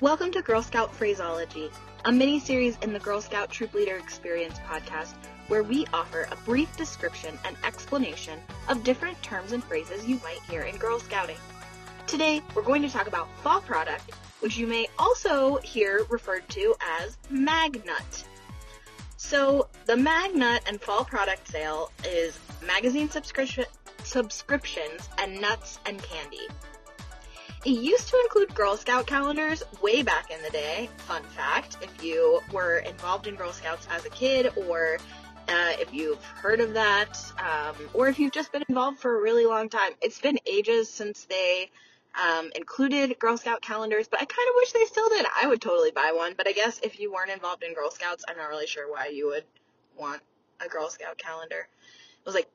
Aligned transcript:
Welcome 0.00 0.32
to 0.32 0.42
Girl 0.42 0.60
Scout 0.60 0.92
Phraseology, 0.92 1.70
a 2.04 2.10
mini 2.10 2.40
series 2.40 2.76
in 2.82 2.92
the 2.92 2.98
Girl 2.98 3.20
Scout 3.20 3.48
Troop 3.48 3.72
Leader 3.74 3.96
Experience 3.96 4.58
podcast 4.68 5.14
where 5.46 5.62
we 5.62 5.86
offer 5.92 6.26
a 6.32 6.36
brief 6.44 6.76
description 6.76 7.38
and 7.44 7.56
explanation 7.62 8.40
of 8.68 8.82
different 8.82 9.22
terms 9.22 9.52
and 9.52 9.62
phrases 9.62 10.04
you 10.04 10.20
might 10.24 10.40
hear 10.50 10.62
in 10.62 10.76
Girl 10.78 10.98
Scouting. 10.98 11.36
Today, 12.08 12.42
we're 12.56 12.62
going 12.62 12.82
to 12.82 12.88
talk 12.88 13.06
about 13.06 13.28
fall 13.38 13.60
product, 13.60 14.10
which 14.40 14.56
you 14.56 14.66
may 14.66 14.88
also 14.98 15.58
hear 15.58 16.04
referred 16.10 16.48
to 16.48 16.74
as 17.00 17.16
Magnut. 17.30 18.24
So, 19.16 19.68
the 19.86 19.94
Magnut 19.94 20.68
and 20.68 20.80
fall 20.80 21.04
product 21.04 21.46
sale 21.46 21.92
is 22.04 22.36
magazine 22.66 23.08
subscription 23.08 23.66
subscriptions 24.02 25.08
and 25.18 25.40
nuts 25.40 25.78
and 25.86 26.02
candy. 26.02 26.48
It 27.64 27.70
used 27.70 28.08
to 28.08 28.20
include 28.20 28.54
Girl 28.54 28.76
Scout 28.76 29.06
calendars 29.06 29.62
way 29.80 30.02
back 30.02 30.30
in 30.30 30.42
the 30.42 30.50
day. 30.50 30.90
Fun 30.98 31.22
fact, 31.22 31.78
if 31.80 32.04
you 32.04 32.42
were 32.52 32.78
involved 32.78 33.26
in 33.26 33.36
Girl 33.36 33.52
Scouts 33.52 33.88
as 33.90 34.04
a 34.04 34.10
kid 34.10 34.52
or 34.54 34.98
uh, 35.48 35.72
if 35.80 35.92
you've 35.92 36.22
heard 36.22 36.60
of 36.60 36.74
that, 36.74 37.18
um, 37.38 37.74
or 37.94 38.08
if 38.08 38.18
you've 38.18 38.32
just 38.32 38.52
been 38.52 38.64
involved 38.68 38.98
for 38.98 39.16
a 39.16 39.22
really 39.22 39.46
long 39.46 39.70
time. 39.70 39.92
It's 40.02 40.20
been 40.20 40.38
ages 40.44 40.90
since 40.90 41.24
they 41.24 41.70
um, 42.14 42.50
included 42.54 43.18
Girl 43.18 43.38
Scout 43.38 43.62
calendars, 43.62 44.08
but 44.08 44.20
I 44.20 44.26
kind 44.26 44.48
of 44.48 44.54
wish 44.56 44.72
they 44.72 44.84
still 44.84 45.08
did. 45.08 45.24
I 45.42 45.46
would 45.46 45.62
totally 45.62 45.90
buy 45.90 46.12
one, 46.14 46.34
but 46.36 46.46
I 46.46 46.52
guess 46.52 46.80
if 46.82 47.00
you 47.00 47.12
weren't 47.12 47.30
involved 47.30 47.62
in 47.62 47.72
Girl 47.72 47.90
Scouts, 47.90 48.26
I'm 48.28 48.36
not 48.36 48.50
really 48.50 48.66
sure 48.66 48.92
why 48.92 49.06
you 49.06 49.28
would 49.28 49.44
want 49.96 50.20
a 50.64 50.68
Girl 50.68 50.90
Scout 50.90 51.16
calendar. 51.16 51.66
It 52.20 52.26
was 52.26 52.34
like 52.34 52.48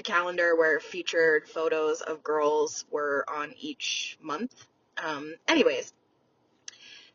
a 0.00 0.02
calendar 0.02 0.56
where 0.56 0.80
featured 0.80 1.46
photos 1.46 2.00
of 2.00 2.22
girls 2.22 2.86
were 2.90 3.24
on 3.28 3.52
each 3.60 4.16
month. 4.22 4.54
Um, 4.96 5.34
anyways, 5.46 5.92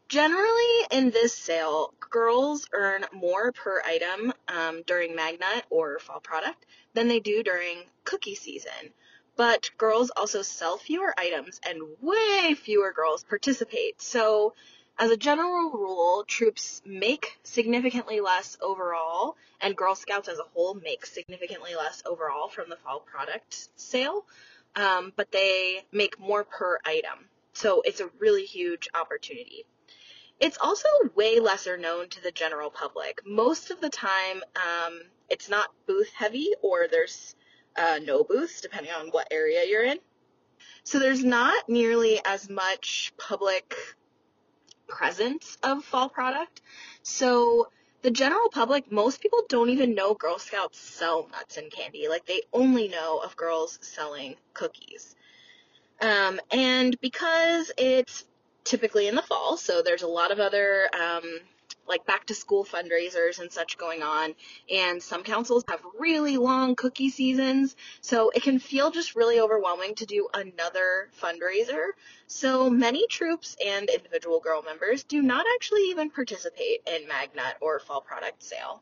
Generally, 0.07 0.85
in 0.91 1.09
this 1.09 1.33
sale, 1.33 1.91
girls 2.11 2.67
earn 2.73 3.05
more 3.11 3.51
per 3.51 3.81
item 3.83 4.31
um, 4.47 4.83
during 4.85 5.15
Magnut 5.15 5.63
or 5.71 5.97
fall 5.97 6.19
product 6.19 6.63
than 6.93 7.07
they 7.07 7.19
do 7.19 7.41
during 7.41 7.79
cookie 8.03 8.35
season. 8.35 8.93
But 9.35 9.71
girls 9.79 10.11
also 10.11 10.43
sell 10.43 10.77
fewer 10.77 11.11
items 11.17 11.59
and 11.67 11.81
way 12.01 12.53
fewer 12.53 12.93
girls 12.93 13.23
participate. 13.23 13.99
So, 13.99 14.53
as 14.97 15.11
a 15.11 15.17
general 15.17 15.71
rule, 15.71 16.23
troops 16.25 16.81
make 16.85 17.37
significantly 17.43 18.21
less 18.21 18.57
overall, 18.61 19.35
and 19.59 19.75
Girl 19.75 19.95
Scouts 19.95 20.29
as 20.29 20.39
a 20.39 20.43
whole 20.53 20.73
make 20.73 21.05
significantly 21.05 21.75
less 21.75 22.01
overall 22.05 22.47
from 22.47 22.69
the 22.69 22.77
fall 22.77 23.01
product 23.01 23.69
sale, 23.75 24.25
um, 24.75 25.11
but 25.15 25.31
they 25.31 25.83
make 25.91 26.19
more 26.19 26.43
per 26.43 26.79
item. 26.85 27.29
So, 27.53 27.81
it's 27.81 27.99
a 27.99 28.09
really 28.19 28.45
huge 28.45 28.87
opportunity. 28.93 29.65
It's 30.39 30.57
also 30.59 30.87
way 31.15 31.39
lesser 31.39 31.77
known 31.77 32.09
to 32.09 32.21
the 32.21 32.31
general 32.31 32.69
public. 32.69 33.21
Most 33.25 33.71
of 33.71 33.79
the 33.79 33.89
time, 33.89 34.43
um, 34.55 34.99
it's 35.29 35.49
not 35.49 35.71
booth 35.87 36.11
heavy 36.13 36.51
or 36.61 36.87
there's 36.89 37.35
uh, 37.77 37.99
no 38.03 38.23
booths, 38.23 38.61
depending 38.61 38.91
on 38.91 39.07
what 39.07 39.27
area 39.31 39.63
you're 39.65 39.83
in. 39.83 39.99
So 40.83 40.99
there's 40.99 41.23
not 41.23 41.67
nearly 41.69 42.19
as 42.25 42.49
much 42.49 43.13
public 43.17 43.75
presence 44.87 45.57
of 45.63 45.83
fall 45.83 46.09
product. 46.09 46.61
So 47.03 47.69
the 48.01 48.11
general 48.11 48.49
public, 48.49 48.91
most 48.91 49.21
people 49.21 49.43
don't 49.49 49.69
even 49.69 49.95
know 49.95 50.13
Girl 50.13 50.37
Scouts 50.37 50.79
sell 50.79 51.27
nuts 51.31 51.57
and 51.57 51.71
candy. 51.71 52.07
Like 52.07 52.25
they 52.25 52.43
only 52.53 52.87
know 52.87 53.19
of 53.19 53.35
girls 53.35 53.79
selling 53.81 54.35
cookies. 54.53 55.15
Um, 56.01 56.39
and 56.51 56.99
because 57.01 57.71
it's 57.77 58.25
typically 58.63 59.07
in 59.07 59.15
the 59.15 59.21
fall, 59.21 59.57
so 59.57 59.81
there's 59.81 60.03
a 60.03 60.07
lot 60.07 60.31
of 60.31 60.39
other 60.39 60.89
um, 60.93 61.39
like 61.87 62.05
back 62.05 62.25
to 62.25 62.35
school 62.35 62.65
fundraisers 62.65 63.39
and 63.39 63.51
such 63.51 63.77
going 63.77 64.03
on. 64.03 64.35
And 64.69 65.01
some 65.01 65.23
councils 65.23 65.63
have 65.67 65.81
really 65.99 66.37
long 66.37 66.75
cookie 66.75 67.09
seasons, 67.09 67.75
so 68.01 68.31
it 68.31 68.43
can 68.43 68.59
feel 68.59 68.91
just 68.91 69.15
really 69.15 69.39
overwhelming 69.39 69.95
to 69.95 70.05
do 70.05 70.27
another 70.33 71.09
fundraiser. 71.21 71.89
So 72.27 72.69
many 72.69 73.07
troops 73.07 73.55
and 73.65 73.89
individual 73.89 74.39
girl 74.39 74.61
members 74.61 75.03
do 75.03 75.21
not 75.21 75.45
actually 75.55 75.89
even 75.89 76.09
participate 76.09 76.81
in 76.87 77.03
Magnut 77.03 77.53
or 77.61 77.79
fall 77.79 78.01
product 78.01 78.43
sale. 78.43 78.81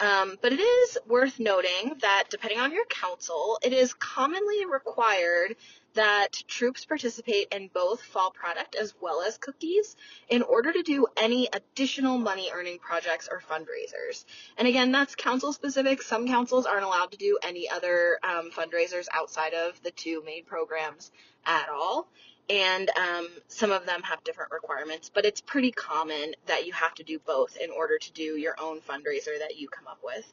Um, 0.00 0.36
but 0.42 0.52
it 0.52 0.60
is 0.60 0.98
worth 1.06 1.38
noting 1.38 1.94
that 2.00 2.24
depending 2.28 2.58
on 2.58 2.72
your 2.72 2.84
council, 2.86 3.58
it 3.62 3.72
is 3.72 3.94
commonly 3.94 4.66
required 4.66 5.56
that 5.94 6.32
troops 6.48 6.84
participate 6.84 7.48
in 7.52 7.70
both 7.72 8.02
fall 8.02 8.32
product 8.32 8.74
as 8.74 8.92
well 9.00 9.22
as 9.22 9.38
cookies 9.38 9.94
in 10.28 10.42
order 10.42 10.72
to 10.72 10.82
do 10.82 11.06
any 11.16 11.48
additional 11.52 12.18
money 12.18 12.50
earning 12.52 12.78
projects 12.78 13.28
or 13.30 13.40
fundraisers. 13.40 14.24
And 14.58 14.66
again, 14.66 14.90
that's 14.90 15.14
council 15.14 15.52
specific. 15.52 16.02
Some 16.02 16.26
councils 16.26 16.66
aren't 16.66 16.84
allowed 16.84 17.12
to 17.12 17.16
do 17.16 17.38
any 17.42 17.70
other 17.70 18.18
um, 18.24 18.50
fundraisers 18.50 19.06
outside 19.12 19.54
of 19.54 19.80
the 19.82 19.92
two 19.92 20.22
main 20.24 20.44
programs 20.44 21.12
at 21.46 21.68
all. 21.68 22.08
And 22.50 22.90
um, 22.90 23.28
some 23.48 23.72
of 23.72 23.86
them 23.86 24.02
have 24.02 24.22
different 24.22 24.52
requirements, 24.52 25.10
but 25.12 25.24
it's 25.24 25.40
pretty 25.40 25.72
common 25.72 26.34
that 26.46 26.66
you 26.66 26.72
have 26.74 26.94
to 26.94 27.02
do 27.02 27.18
both 27.18 27.56
in 27.56 27.70
order 27.70 27.98
to 27.98 28.12
do 28.12 28.36
your 28.36 28.54
own 28.60 28.80
fundraiser 28.80 29.38
that 29.38 29.56
you 29.58 29.68
come 29.68 29.86
up 29.86 30.00
with. 30.04 30.30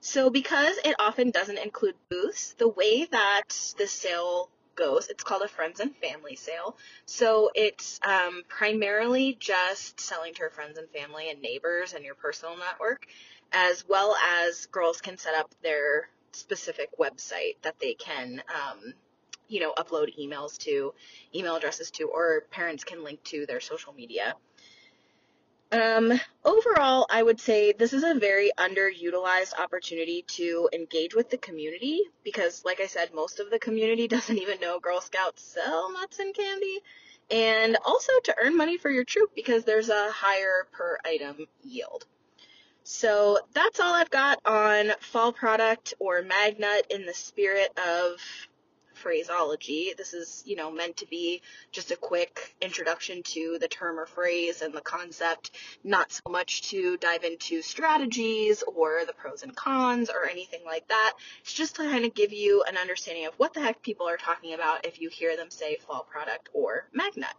So 0.00 0.30
because 0.30 0.76
it 0.84 0.94
often 0.98 1.30
doesn't 1.30 1.58
include 1.58 1.94
booths, 2.10 2.54
the 2.58 2.68
way 2.68 3.06
that 3.06 3.74
the 3.78 3.86
sale 3.86 4.50
goes. 4.78 5.08
It's 5.08 5.24
called 5.24 5.42
a 5.42 5.48
friends 5.48 5.80
and 5.80 5.94
family 5.96 6.36
sale. 6.36 6.76
So 7.04 7.50
it's 7.54 8.00
um, 8.02 8.44
primarily 8.48 9.36
just 9.38 10.00
selling 10.00 10.34
to 10.34 10.40
your 10.40 10.50
friends 10.50 10.78
and 10.78 10.88
family 10.90 11.30
and 11.30 11.42
neighbors 11.42 11.92
and 11.92 12.04
your 12.04 12.14
personal 12.14 12.56
network, 12.56 13.06
as 13.52 13.84
well 13.86 14.16
as 14.16 14.66
girls 14.66 15.00
can 15.00 15.18
set 15.18 15.34
up 15.34 15.52
their 15.62 16.08
specific 16.32 16.90
website 16.98 17.56
that 17.62 17.80
they 17.80 17.94
can, 17.94 18.42
um, 18.48 18.94
you 19.48 19.60
know, 19.60 19.72
upload 19.76 20.16
emails 20.18 20.58
to, 20.58 20.94
email 21.34 21.56
addresses 21.56 21.90
to, 21.92 22.04
or 22.04 22.44
parents 22.50 22.84
can 22.84 23.02
link 23.04 23.22
to 23.24 23.46
their 23.46 23.60
social 23.60 23.92
media. 23.92 24.34
Um, 25.70 26.18
overall, 26.44 27.06
I 27.10 27.22
would 27.22 27.40
say 27.40 27.72
this 27.72 27.92
is 27.92 28.02
a 28.02 28.14
very 28.14 28.50
underutilized 28.58 29.58
opportunity 29.58 30.24
to 30.28 30.70
engage 30.72 31.14
with 31.14 31.28
the 31.28 31.36
community 31.36 32.00
because, 32.24 32.64
like 32.64 32.80
I 32.80 32.86
said, 32.86 33.12
most 33.12 33.38
of 33.38 33.50
the 33.50 33.58
community 33.58 34.08
doesn't 34.08 34.38
even 34.38 34.60
know 34.60 34.80
Girl 34.80 35.00
Scouts 35.00 35.42
sell 35.42 35.92
nuts 35.92 36.18
and 36.18 36.34
candy. 36.34 36.80
And 37.30 37.76
also 37.84 38.12
to 38.24 38.34
earn 38.42 38.56
money 38.56 38.78
for 38.78 38.90
your 38.90 39.04
troop 39.04 39.32
because 39.34 39.64
there's 39.64 39.90
a 39.90 40.10
higher 40.10 40.66
per 40.72 40.96
item 41.04 41.46
yield. 41.62 42.06
So 42.84 43.38
that's 43.52 43.80
all 43.80 43.92
I've 43.92 44.08
got 44.08 44.40
on 44.46 44.92
fall 45.00 45.30
product 45.34 45.92
or 45.98 46.22
Magnut 46.22 46.86
in 46.88 47.04
the 47.04 47.12
spirit 47.12 47.78
of 47.78 48.18
phraseology. 48.98 49.94
This 49.96 50.14
is, 50.14 50.42
you 50.46 50.56
know, 50.56 50.70
meant 50.70 50.98
to 50.98 51.06
be 51.06 51.42
just 51.72 51.90
a 51.90 51.96
quick 51.96 52.54
introduction 52.60 53.22
to 53.22 53.58
the 53.60 53.68
term 53.68 53.98
or 53.98 54.06
phrase 54.06 54.62
and 54.62 54.74
the 54.74 54.80
concept, 54.80 55.50
not 55.82 56.12
so 56.12 56.22
much 56.30 56.70
to 56.70 56.96
dive 56.98 57.24
into 57.24 57.62
strategies 57.62 58.62
or 58.62 59.04
the 59.06 59.12
pros 59.12 59.42
and 59.42 59.56
cons 59.56 60.10
or 60.10 60.28
anything 60.28 60.60
like 60.66 60.86
that. 60.88 61.14
It's 61.40 61.52
just 61.52 61.76
to 61.76 61.82
kind 61.82 62.04
of 62.04 62.14
give 62.14 62.32
you 62.32 62.64
an 62.68 62.76
understanding 62.76 63.26
of 63.26 63.34
what 63.34 63.54
the 63.54 63.60
heck 63.60 63.82
people 63.82 64.08
are 64.08 64.16
talking 64.16 64.54
about 64.54 64.84
if 64.84 65.00
you 65.00 65.08
hear 65.08 65.36
them 65.36 65.50
say 65.50 65.76
fall 65.76 66.06
product 66.10 66.48
or 66.52 66.88
Magnut. 66.96 67.34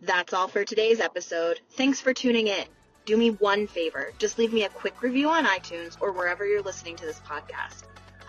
That's 0.00 0.32
all 0.32 0.48
for 0.48 0.64
today's 0.64 0.98
episode. 0.98 1.60
Thanks 1.70 2.00
for 2.00 2.12
tuning 2.12 2.48
in. 2.48 2.64
Do 3.04 3.16
me 3.16 3.30
one 3.30 3.66
favor. 3.66 4.12
Just 4.18 4.38
leave 4.38 4.52
me 4.52 4.64
a 4.64 4.68
quick 4.68 5.02
review 5.02 5.28
on 5.28 5.44
iTunes 5.44 5.96
or 6.00 6.12
wherever 6.12 6.46
you're 6.46 6.62
listening 6.62 6.96
to 6.96 7.06
this 7.06 7.20
podcast. 7.20 7.82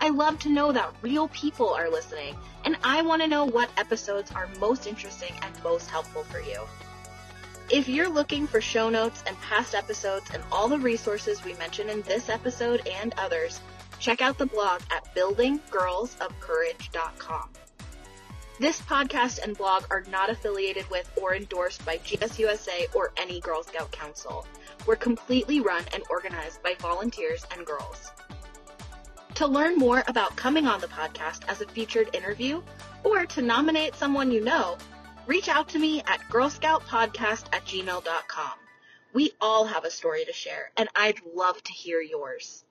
I 0.04 0.10
love 0.10 0.38
to 0.40 0.50
know 0.50 0.70
that 0.70 0.92
real 1.00 1.28
people 1.28 1.70
are 1.70 1.88
listening, 1.88 2.36
and 2.66 2.76
I 2.84 3.00
want 3.00 3.22
to 3.22 3.26
know 3.26 3.46
what 3.46 3.70
episodes 3.78 4.30
are 4.32 4.50
most 4.60 4.86
interesting 4.86 5.32
and 5.40 5.64
most 5.64 5.88
helpful 5.88 6.24
for 6.24 6.40
you. 6.40 6.60
If 7.70 7.88
you're 7.88 8.10
looking 8.10 8.46
for 8.46 8.60
show 8.60 8.90
notes 8.90 9.24
and 9.26 9.34
past 9.40 9.74
episodes 9.74 10.30
and 10.34 10.42
all 10.52 10.68
the 10.68 10.78
resources 10.78 11.42
we 11.42 11.54
mentioned 11.54 11.88
in 11.88 12.02
this 12.02 12.28
episode 12.28 12.86
and 12.86 13.14
others, 13.16 13.62
check 13.98 14.20
out 14.20 14.36
the 14.36 14.44
blog 14.44 14.82
at 14.94 15.14
buildinggirlsofcourage.com. 15.14 17.48
This 18.60 18.82
podcast 18.82 19.42
and 19.42 19.56
blog 19.56 19.84
are 19.90 20.04
not 20.10 20.28
affiliated 20.28 20.84
with 20.90 21.10
or 21.16 21.34
endorsed 21.34 21.82
by 21.86 21.96
GSUSA 21.96 22.94
or 22.94 23.12
any 23.16 23.40
Girl 23.40 23.62
Scout 23.62 23.90
Council. 23.90 24.46
We're 24.84 24.96
completely 24.96 25.62
run 25.62 25.84
and 25.94 26.02
organized 26.10 26.62
by 26.62 26.74
volunteers 26.78 27.46
and 27.56 27.64
girls. 27.64 28.10
To 29.36 29.46
learn 29.48 29.76
more 29.76 30.04
about 30.06 30.36
coming 30.36 30.66
on 30.66 30.80
the 30.80 30.86
podcast 30.86 31.48
as 31.48 31.60
a 31.60 31.66
featured 31.66 32.14
interview 32.14 32.62
or 33.02 33.26
to 33.26 33.42
nominate 33.42 33.96
someone 33.96 34.30
you 34.30 34.40
know, 34.40 34.78
reach 35.26 35.48
out 35.48 35.68
to 35.70 35.78
me 35.78 36.02
at 36.06 36.20
girlscoutpodcast 36.30 37.46
at 37.52 37.64
gmail.com. 37.64 38.52
We 39.12 39.32
all 39.40 39.64
have 39.64 39.84
a 39.84 39.90
story 39.90 40.24
to 40.24 40.32
share, 40.32 40.70
and 40.76 40.88
I'd 40.94 41.20
love 41.34 41.62
to 41.64 41.72
hear 41.72 42.00
yours. 42.00 42.63